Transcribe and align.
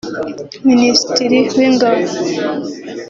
Minisitiri 0.67 1.39
w’ingabo 1.55 2.09